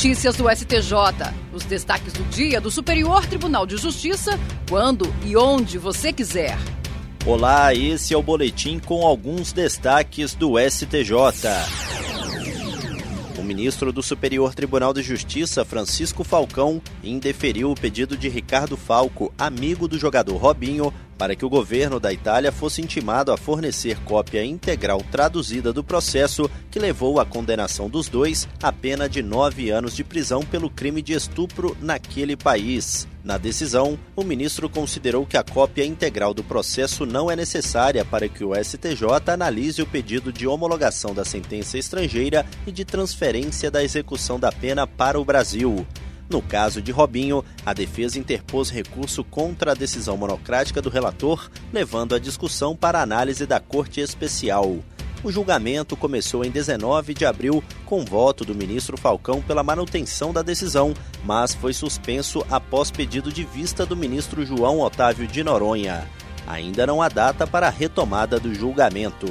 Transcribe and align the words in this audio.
Notícias 0.00 0.34
do 0.34 0.48
STJ. 0.48 0.94
Os 1.52 1.62
destaques 1.64 2.14
do 2.14 2.24
dia 2.30 2.58
do 2.58 2.70
Superior 2.70 3.26
Tribunal 3.26 3.66
de 3.66 3.76
Justiça, 3.76 4.40
quando 4.66 5.04
e 5.26 5.36
onde 5.36 5.76
você 5.76 6.10
quiser. 6.10 6.56
Olá, 7.26 7.74
esse 7.74 8.14
é 8.14 8.16
o 8.16 8.22
boletim 8.22 8.78
com 8.78 9.04
alguns 9.06 9.52
destaques 9.52 10.34
do 10.34 10.54
STJ. 10.58 11.12
O 13.38 13.42
ministro 13.42 13.92
do 13.92 14.02
Superior 14.02 14.54
Tribunal 14.54 14.94
de 14.94 15.02
Justiça, 15.02 15.66
Francisco 15.66 16.24
Falcão, 16.24 16.80
indeferiu 17.04 17.70
o 17.70 17.74
pedido 17.74 18.16
de 18.16 18.30
Ricardo 18.30 18.78
Falco, 18.78 19.30
amigo 19.36 19.86
do 19.86 19.98
jogador 19.98 20.38
Robinho, 20.38 20.94
para 21.20 21.36
que 21.36 21.44
o 21.44 21.50
governo 21.50 22.00
da 22.00 22.10
Itália 22.10 22.50
fosse 22.50 22.80
intimado 22.80 23.30
a 23.30 23.36
fornecer 23.36 23.98
cópia 24.06 24.42
integral 24.42 25.04
traduzida 25.12 25.70
do 25.70 25.84
processo 25.84 26.50
que 26.70 26.78
levou 26.78 27.20
à 27.20 27.26
condenação 27.26 27.90
dos 27.90 28.08
dois 28.08 28.48
à 28.62 28.72
pena 28.72 29.06
de 29.06 29.22
nove 29.22 29.68
anos 29.68 29.94
de 29.94 30.02
prisão 30.02 30.40
pelo 30.40 30.70
crime 30.70 31.02
de 31.02 31.12
estupro 31.12 31.76
naquele 31.78 32.38
país. 32.38 33.06
Na 33.22 33.36
decisão, 33.36 33.98
o 34.16 34.24
ministro 34.24 34.66
considerou 34.70 35.26
que 35.26 35.36
a 35.36 35.44
cópia 35.44 35.84
integral 35.84 36.32
do 36.32 36.42
processo 36.42 37.04
não 37.04 37.30
é 37.30 37.36
necessária 37.36 38.02
para 38.02 38.26
que 38.26 38.42
o 38.42 38.54
STJ 38.54 39.30
analise 39.30 39.82
o 39.82 39.86
pedido 39.86 40.32
de 40.32 40.46
homologação 40.46 41.12
da 41.12 41.22
sentença 41.22 41.76
estrangeira 41.76 42.46
e 42.66 42.72
de 42.72 42.82
transferência 42.82 43.70
da 43.70 43.84
execução 43.84 44.40
da 44.40 44.50
pena 44.50 44.86
para 44.86 45.20
o 45.20 45.24
Brasil. 45.24 45.86
No 46.30 46.40
caso 46.40 46.80
de 46.80 46.92
Robinho, 46.92 47.44
a 47.66 47.74
defesa 47.74 48.16
interpôs 48.16 48.70
recurso 48.70 49.24
contra 49.24 49.72
a 49.72 49.74
decisão 49.74 50.16
monocrática 50.16 50.80
do 50.80 50.88
relator, 50.88 51.50
levando 51.72 52.14
a 52.14 52.20
discussão 52.20 52.76
para 52.76 53.02
análise 53.02 53.44
da 53.46 53.58
Corte 53.58 54.00
Especial. 54.00 54.78
O 55.24 55.32
julgamento 55.32 55.96
começou 55.96 56.44
em 56.44 56.50
19 56.50 57.14
de 57.14 57.26
abril 57.26 57.62
com 57.84 58.04
voto 58.04 58.44
do 58.44 58.54
ministro 58.54 58.96
Falcão 58.96 59.42
pela 59.42 59.64
manutenção 59.64 60.32
da 60.32 60.40
decisão, 60.40 60.94
mas 61.24 61.52
foi 61.52 61.72
suspenso 61.72 62.46
após 62.48 62.92
pedido 62.92 63.32
de 63.32 63.44
vista 63.44 63.84
do 63.84 63.96
ministro 63.96 64.46
João 64.46 64.80
Otávio 64.80 65.26
de 65.26 65.42
Noronha. 65.42 66.08
Ainda 66.46 66.86
não 66.86 67.02
há 67.02 67.08
data 67.08 67.44
para 67.44 67.66
a 67.66 67.70
retomada 67.70 68.38
do 68.38 68.54
julgamento. 68.54 69.26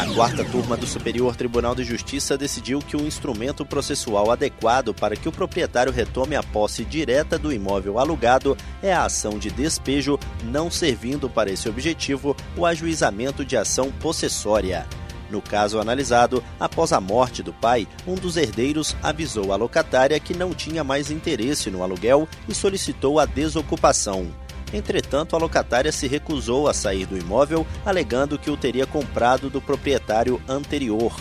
A 0.00 0.06
quarta 0.14 0.42
turma 0.42 0.78
do 0.78 0.86
Superior 0.86 1.36
Tribunal 1.36 1.74
de 1.74 1.84
Justiça 1.84 2.38
decidiu 2.38 2.78
que 2.78 2.96
o 2.96 3.06
instrumento 3.06 3.66
processual 3.66 4.30
adequado 4.30 4.94
para 4.94 5.14
que 5.14 5.28
o 5.28 5.32
proprietário 5.32 5.92
retome 5.92 6.34
a 6.34 6.42
posse 6.42 6.86
direta 6.86 7.38
do 7.38 7.52
imóvel 7.52 7.98
alugado 7.98 8.56
é 8.82 8.94
a 8.94 9.04
ação 9.04 9.38
de 9.38 9.50
despejo, 9.50 10.18
não 10.42 10.70
servindo 10.70 11.28
para 11.28 11.50
esse 11.50 11.68
objetivo 11.68 12.34
o 12.56 12.64
ajuizamento 12.64 13.44
de 13.44 13.58
ação 13.58 13.92
possessória. 13.92 14.86
No 15.28 15.42
caso 15.42 15.78
analisado, 15.78 16.42
após 16.58 16.94
a 16.94 17.00
morte 17.00 17.42
do 17.42 17.52
pai, 17.52 17.86
um 18.06 18.14
dos 18.14 18.38
herdeiros 18.38 18.96
avisou 19.02 19.52
a 19.52 19.56
locatária 19.56 20.18
que 20.18 20.32
não 20.34 20.54
tinha 20.54 20.82
mais 20.82 21.10
interesse 21.10 21.70
no 21.70 21.82
aluguel 21.82 22.26
e 22.48 22.54
solicitou 22.54 23.20
a 23.20 23.26
desocupação. 23.26 24.32
Entretanto, 24.72 25.34
a 25.34 25.38
locatária 25.38 25.90
se 25.90 26.06
recusou 26.06 26.68
a 26.68 26.74
sair 26.74 27.06
do 27.06 27.18
imóvel, 27.18 27.66
alegando 27.84 28.38
que 28.38 28.50
o 28.50 28.56
teria 28.56 28.86
comprado 28.86 29.50
do 29.50 29.60
proprietário 29.60 30.40
anterior. 30.48 31.14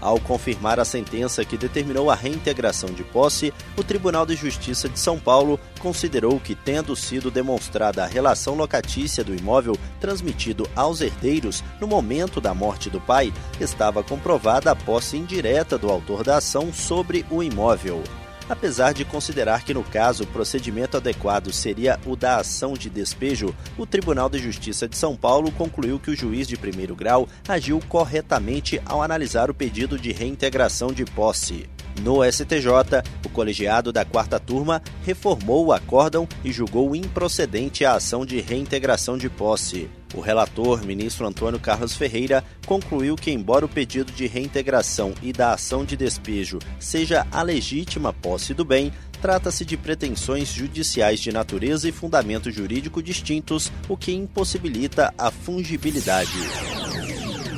Ao 0.00 0.20
confirmar 0.20 0.78
a 0.78 0.84
sentença 0.84 1.44
que 1.44 1.56
determinou 1.56 2.10
a 2.10 2.14
reintegração 2.14 2.90
de 2.90 3.02
posse, 3.02 3.52
o 3.76 3.82
Tribunal 3.82 4.26
de 4.26 4.36
Justiça 4.36 4.88
de 4.88 4.98
São 4.98 5.18
Paulo 5.18 5.58
considerou 5.78 6.38
que, 6.38 6.54
tendo 6.54 6.94
sido 6.94 7.30
demonstrada 7.30 8.04
a 8.04 8.06
relação 8.06 8.54
locatícia 8.54 9.24
do 9.24 9.34
imóvel 9.34 9.76
transmitido 9.98 10.68
aos 10.76 11.00
herdeiros 11.00 11.64
no 11.80 11.86
momento 11.86 12.40
da 12.40 12.52
morte 12.52 12.90
do 12.90 13.00
pai, 13.00 13.32
estava 13.58 14.02
comprovada 14.02 14.70
a 14.70 14.76
posse 14.76 15.16
indireta 15.16 15.78
do 15.78 15.90
autor 15.90 16.22
da 16.22 16.36
ação 16.36 16.72
sobre 16.72 17.24
o 17.30 17.42
imóvel 17.42 18.02
apesar 18.48 18.92
de 18.92 19.04
considerar 19.04 19.64
que 19.64 19.74
no 19.74 19.82
caso 19.82 20.24
o 20.24 20.26
procedimento 20.26 20.96
adequado 20.96 21.52
seria 21.52 21.98
o 22.06 22.16
da 22.16 22.38
ação 22.38 22.74
de 22.74 22.88
despejo, 22.88 23.54
o 23.76 23.86
Tribunal 23.86 24.28
de 24.28 24.38
Justiça 24.38 24.88
de 24.88 24.96
São 24.96 25.16
Paulo 25.16 25.50
concluiu 25.52 25.98
que 25.98 26.10
o 26.10 26.16
juiz 26.16 26.46
de 26.46 26.56
primeiro 26.56 26.94
grau 26.94 27.28
agiu 27.48 27.80
corretamente 27.88 28.80
ao 28.84 29.02
analisar 29.02 29.50
o 29.50 29.54
pedido 29.54 29.98
de 29.98 30.12
reintegração 30.12 30.92
de 30.92 31.04
posse. 31.04 31.68
No 32.02 32.22
STJ, 32.24 33.02
o 33.24 33.28
colegiado 33.28 33.92
da 33.92 34.04
quarta 34.04 34.38
turma 34.38 34.82
reformou 35.04 35.66
o 35.66 35.72
acórdão 35.72 36.28
e 36.44 36.52
julgou 36.52 36.94
improcedente 36.94 37.84
a 37.84 37.94
ação 37.94 38.24
de 38.24 38.40
reintegração 38.40 39.18
de 39.18 39.28
posse. 39.28 39.88
O 40.14 40.20
relator, 40.20 40.84
ministro 40.84 41.26
Antônio 41.26 41.58
Carlos 41.58 41.94
Ferreira, 41.94 42.44
concluiu 42.64 43.16
que, 43.16 43.30
embora 43.30 43.66
o 43.66 43.68
pedido 43.68 44.12
de 44.12 44.26
reintegração 44.26 45.12
e 45.22 45.32
da 45.32 45.52
ação 45.52 45.84
de 45.84 45.96
despejo 45.96 46.58
seja 46.78 47.26
a 47.30 47.42
legítima 47.42 48.12
posse 48.12 48.54
do 48.54 48.64
bem, 48.64 48.92
trata-se 49.20 49.64
de 49.64 49.76
pretensões 49.76 50.48
judiciais 50.48 51.20
de 51.20 51.32
natureza 51.32 51.88
e 51.88 51.92
fundamento 51.92 52.50
jurídico 52.50 53.02
distintos, 53.02 53.72
o 53.88 53.96
que 53.96 54.12
impossibilita 54.12 55.12
a 55.18 55.30
fungibilidade. 55.30 56.75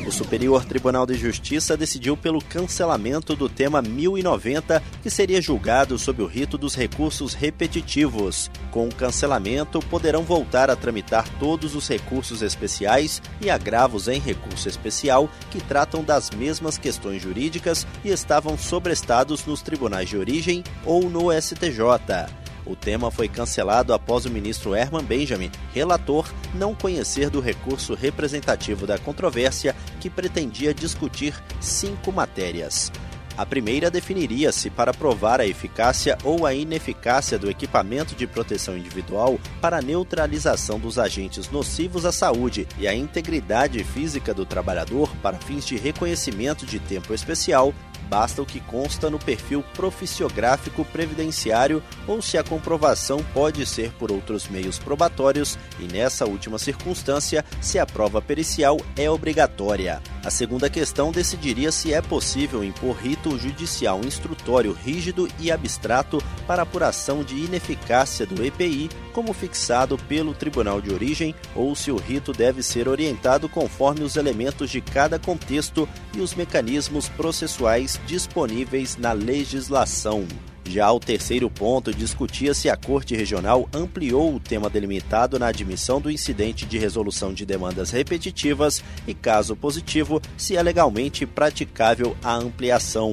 O 0.09 0.11
Superior 0.11 0.65
Tribunal 0.65 1.05
de 1.05 1.13
Justiça 1.13 1.77
decidiu 1.77 2.17
pelo 2.17 2.43
cancelamento 2.43 3.37
do 3.37 3.47
tema 3.47 3.83
1090, 3.83 4.83
que 5.03 5.11
seria 5.11 5.39
julgado 5.39 5.99
sob 5.99 6.23
o 6.23 6.27
rito 6.27 6.57
dos 6.57 6.75
recursos 6.75 7.35
repetitivos. 7.35 8.51
Com 8.71 8.89
o 8.89 8.95
cancelamento, 8.95 9.81
poderão 9.81 10.23
voltar 10.23 10.71
a 10.71 10.77
tramitar 10.77 11.29
todos 11.39 11.75
os 11.75 11.87
recursos 11.87 12.41
especiais 12.41 13.21
e 13.39 13.51
agravos 13.51 14.09
em 14.09 14.19
recurso 14.19 14.67
especial 14.67 15.29
que 15.51 15.61
tratam 15.61 16.03
das 16.03 16.31
mesmas 16.31 16.79
questões 16.79 17.21
jurídicas 17.21 17.87
e 18.03 18.09
estavam 18.09 18.57
sobrestados 18.57 19.45
nos 19.45 19.61
tribunais 19.61 20.09
de 20.09 20.17
origem 20.17 20.65
ou 20.87 21.11
no 21.11 21.31
STJ. 21.39 22.48
O 22.69 22.77
tema 22.77 23.11
foi 23.11 23.29
cancelado 23.29 23.95
após 23.95 24.27
o 24.27 24.31
ministro 24.31 24.75
Herman 24.75 25.03
Benjamin, 25.03 25.51
relator, 25.73 26.29
não 26.55 26.75
conhecer 26.75 27.31
do 27.31 27.41
recurso 27.41 27.95
representativo 27.95 28.87
da 28.87 28.99
controvérsia 28.99 29.75
que 29.99 30.11
pretendia 30.11 30.75
discutir 30.75 31.34
cinco 31.62 32.12
matérias. 32.12 32.93
A 33.39 33.47
primeira 33.47 33.89
definiria 33.89 34.51
se, 34.51 34.69
para 34.69 34.93
provar 34.93 35.41
a 35.41 35.47
eficácia 35.47 36.19
ou 36.25 36.45
a 36.45 36.53
ineficácia 36.53 37.39
do 37.39 37.49
equipamento 37.49 38.17
de 38.17 38.27
proteção 38.27 38.77
individual 38.77 39.39
para 39.61 39.81
neutralização 39.81 40.77
dos 40.77 40.99
agentes 40.99 41.49
nocivos 41.49 42.05
à 42.05 42.11
saúde 42.11 42.67
e 42.77 42.89
à 42.89 42.93
integridade 42.93 43.83
física 43.85 44.35
do 44.35 44.45
trabalhador 44.45 45.09
para 45.23 45.39
fins 45.39 45.65
de 45.65 45.77
reconhecimento 45.77 46.67
de 46.67 46.81
tempo 46.81 47.15
especial, 47.15 47.73
basta 48.09 48.43
o 48.43 48.47
que 48.47 48.61
consta 48.61 49.11
no 49.11 49.19
perfil 49.19 49.65
proficiográfico 49.75 50.85
previdenciário 50.85 51.83
ou 52.07 52.23
se 52.23 52.39
a 52.39 52.45
comprovação 52.45 53.25
pode 53.35 53.65
ser 53.67 53.93
por 53.93 54.11
outros 54.11 54.49
meios 54.49 54.79
probatórios 54.79 55.59
e, 55.79 55.85
nessa 55.85 56.27
última 56.27 56.59
circunstância, 56.59 57.45
se 57.61 57.79
a 57.79 57.87
prova 57.87 58.21
pericial 58.21 58.79
é 58.97 59.11
obrigatória. 59.11 60.03
A 60.25 60.31
segunda 60.31 60.69
questão 60.69 61.13
decidiria 61.13 61.71
se 61.71 61.93
é 61.93 62.01
possível 62.01 62.65
impor 62.65 62.97
rito 62.97 63.39
judicial 63.39 64.01
instrutório 64.03 64.73
rígido 64.73 65.29
e 65.39 65.51
abstrato 65.51 66.23
para 66.47 66.63
apuração 66.63 67.23
de 67.23 67.37
ineficácia 67.37 68.27
do 68.27 68.45
EPI, 68.45 68.91
como 69.19 69.33
fixado 69.33 69.99
pelo 69.99 70.33
Tribunal 70.33 70.81
de 70.81 70.93
Origem, 70.93 71.34
ou 71.53 71.75
se 71.75 71.91
o 71.91 71.97
rito 71.97 72.33
deve 72.33 72.62
ser 72.62 72.87
orientado 72.87 73.49
conforme 73.49 74.05
os 74.05 74.15
elementos 74.15 74.71
de 74.71 74.81
cada 74.81 75.19
contexto 75.19 75.89
e 76.15 76.21
os 76.21 76.37
mecanismos 76.37 77.09
processuais 77.09 78.01
disponíveis 78.06 78.97
na 78.97 79.11
legislação. 79.11 80.25
Já 80.65 80.93
o 80.93 81.01
terceiro 81.01 81.51
ponto 81.51 81.93
discutia 81.93 82.55
se 82.55 82.71
a 82.71 82.77
Corte 82.77 83.17
Regional 83.17 83.69
ampliou 83.75 84.37
o 84.37 84.39
tema 84.39 84.71
delimitado 84.71 85.37
na 85.37 85.49
admissão 85.49 86.00
do 86.00 86.12
incidente 86.12 86.65
de 86.65 86.79
resolução 86.79 87.35
de 87.35 87.45
demandas 87.45 87.91
repetitivas 87.91 88.85
e, 89.05 89.15
caso 89.15 89.56
positivo, 89.56 90.23
se 90.37 90.56
é 90.56 90.62
legalmente 90.62 91.26
praticável 91.26 92.17
a 92.23 92.37
ampliação. 92.37 93.11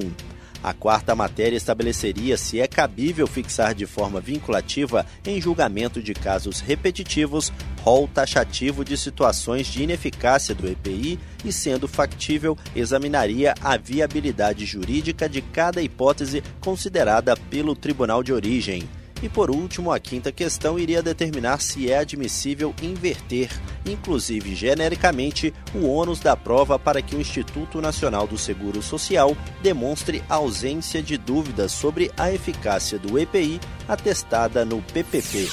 A 0.66 0.72
quarta 0.74 1.14
matéria 1.14 1.56
estabeleceria 1.56 2.36
se 2.36 2.60
é 2.60 2.66
cabível 2.66 3.28
fixar 3.28 3.72
de 3.72 3.86
forma 3.86 4.20
vinculativa, 4.20 5.06
em 5.24 5.40
julgamento 5.40 6.02
de 6.02 6.12
casos 6.12 6.58
repetitivos, 6.58 7.52
rol 7.82 8.08
taxativo 8.08 8.84
de 8.84 8.96
situações 8.96 9.68
de 9.68 9.84
ineficácia 9.84 10.56
do 10.56 10.66
EPI 10.66 11.20
e, 11.44 11.52
sendo 11.52 11.86
factível, 11.86 12.58
examinaria 12.74 13.54
a 13.62 13.76
viabilidade 13.76 14.66
jurídica 14.66 15.28
de 15.28 15.40
cada 15.40 15.80
hipótese 15.80 16.42
considerada 16.60 17.36
pelo 17.36 17.76
tribunal 17.76 18.20
de 18.20 18.32
origem. 18.32 18.88
E 19.22 19.28
por 19.28 19.50
último, 19.50 19.90
a 19.90 19.98
quinta 19.98 20.30
questão 20.30 20.78
iria 20.78 21.02
determinar 21.02 21.60
se 21.60 21.90
é 21.90 21.98
admissível 21.98 22.74
inverter, 22.82 23.50
inclusive 23.86 24.54
genericamente, 24.54 25.54
o 25.74 25.86
ônus 25.86 26.20
da 26.20 26.36
prova 26.36 26.78
para 26.78 27.00
que 27.00 27.16
o 27.16 27.20
Instituto 27.20 27.80
Nacional 27.80 28.26
do 28.26 28.36
Seguro 28.36 28.82
Social 28.82 29.36
demonstre 29.62 30.22
ausência 30.28 31.02
de 31.02 31.16
dúvidas 31.16 31.72
sobre 31.72 32.10
a 32.16 32.30
eficácia 32.30 32.98
do 32.98 33.18
EPI 33.18 33.58
atestada 33.88 34.64
no 34.64 34.82
PPP. 34.82 35.48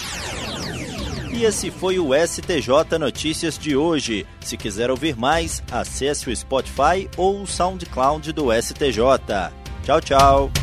E 1.33 1.45
esse 1.45 1.71
foi 1.71 1.97
o 1.97 2.09
STJ 2.13 2.99
Notícias 2.99 3.57
de 3.57 3.75
hoje. 3.75 4.25
Se 4.39 4.55
quiser 4.55 4.91
ouvir 4.91 5.15
mais, 5.15 5.63
acesse 5.71 6.29
o 6.29 6.35
Spotify 6.35 7.09
ou 7.17 7.41
o 7.41 7.47
SoundCloud 7.47 8.31
do 8.33 8.53
STJ. 8.53 9.51
Tchau, 9.83 9.99
tchau. 9.99 10.62